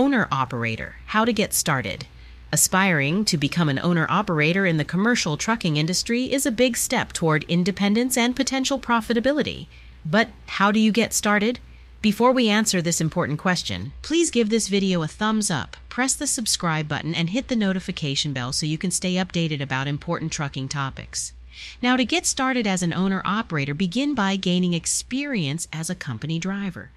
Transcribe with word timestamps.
Owner 0.00 0.28
Operator 0.32 0.96
How 1.08 1.26
to 1.26 1.32
Get 1.34 1.52
Started. 1.52 2.06
Aspiring 2.52 3.22
to 3.26 3.36
become 3.36 3.68
an 3.68 3.78
owner 3.80 4.06
operator 4.08 4.64
in 4.64 4.78
the 4.78 4.82
commercial 4.92 5.36
trucking 5.36 5.76
industry 5.76 6.32
is 6.32 6.46
a 6.46 6.50
big 6.50 6.78
step 6.78 7.12
toward 7.12 7.44
independence 7.48 8.16
and 8.16 8.34
potential 8.34 8.78
profitability. 8.78 9.66
But 10.06 10.30
how 10.56 10.72
do 10.72 10.80
you 10.80 10.90
get 10.90 11.12
started? 11.12 11.58
Before 12.00 12.32
we 12.32 12.48
answer 12.48 12.80
this 12.80 13.02
important 13.02 13.38
question, 13.38 13.92
please 14.00 14.30
give 14.30 14.48
this 14.48 14.68
video 14.68 15.02
a 15.02 15.06
thumbs 15.06 15.50
up, 15.50 15.76
press 15.90 16.14
the 16.14 16.26
subscribe 16.26 16.88
button, 16.88 17.14
and 17.14 17.28
hit 17.28 17.48
the 17.48 17.54
notification 17.54 18.32
bell 18.32 18.54
so 18.54 18.64
you 18.64 18.78
can 18.78 18.90
stay 18.90 19.16
updated 19.16 19.60
about 19.60 19.86
important 19.86 20.32
trucking 20.32 20.68
topics. 20.68 21.34
Now, 21.82 21.98
to 21.98 22.06
get 22.06 22.24
started 22.24 22.66
as 22.66 22.82
an 22.82 22.94
owner 22.94 23.20
operator, 23.26 23.74
begin 23.74 24.14
by 24.14 24.36
gaining 24.36 24.72
experience 24.72 25.68
as 25.74 25.90
a 25.90 25.94
company 25.94 26.38
driver. 26.38 26.90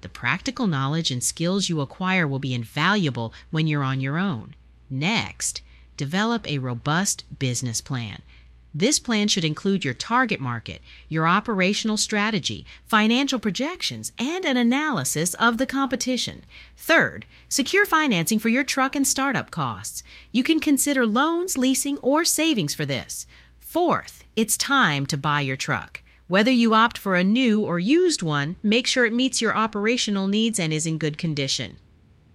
The 0.00 0.08
practical 0.08 0.66
knowledge 0.66 1.10
and 1.10 1.22
skills 1.22 1.68
you 1.68 1.80
acquire 1.80 2.26
will 2.26 2.38
be 2.38 2.54
invaluable 2.54 3.32
when 3.50 3.66
you're 3.66 3.82
on 3.82 4.00
your 4.00 4.18
own. 4.18 4.54
Next, 4.88 5.62
develop 5.96 6.48
a 6.48 6.58
robust 6.58 7.24
business 7.38 7.80
plan. 7.80 8.22
This 8.72 9.00
plan 9.00 9.26
should 9.26 9.44
include 9.44 9.84
your 9.84 9.94
target 9.94 10.40
market, 10.40 10.80
your 11.08 11.26
operational 11.26 11.96
strategy, 11.96 12.64
financial 12.86 13.40
projections, 13.40 14.12
and 14.16 14.44
an 14.44 14.56
analysis 14.56 15.34
of 15.34 15.58
the 15.58 15.66
competition. 15.66 16.44
Third, 16.76 17.26
secure 17.48 17.84
financing 17.84 18.38
for 18.38 18.48
your 18.48 18.62
truck 18.62 18.94
and 18.94 19.06
startup 19.06 19.50
costs. 19.50 20.04
You 20.30 20.44
can 20.44 20.60
consider 20.60 21.04
loans, 21.04 21.58
leasing, 21.58 21.98
or 21.98 22.24
savings 22.24 22.72
for 22.72 22.86
this. 22.86 23.26
Fourth, 23.58 24.24
it's 24.36 24.56
time 24.56 25.04
to 25.06 25.16
buy 25.16 25.40
your 25.40 25.56
truck. 25.56 26.00
Whether 26.30 26.52
you 26.52 26.74
opt 26.74 26.96
for 26.96 27.16
a 27.16 27.24
new 27.24 27.60
or 27.62 27.80
used 27.80 28.22
one, 28.22 28.54
make 28.62 28.86
sure 28.86 29.04
it 29.04 29.12
meets 29.12 29.40
your 29.40 29.56
operational 29.56 30.28
needs 30.28 30.60
and 30.60 30.72
is 30.72 30.86
in 30.86 30.96
good 30.96 31.18
condition. 31.18 31.76